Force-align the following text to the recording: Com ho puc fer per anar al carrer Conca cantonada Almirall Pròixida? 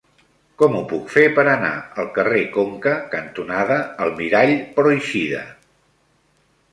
Com 0.59 0.75
ho 0.77 0.79
puc 0.91 1.11
fer 1.15 1.25
per 1.39 1.41
anar 1.49 1.73
al 2.03 2.07
carrer 2.15 2.41
Conca 2.55 2.93
cantonada 3.11 3.77
Almirall 4.07 4.55
Pròixida? 4.79 5.43